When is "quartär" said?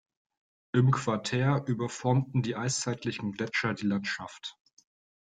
0.89-1.63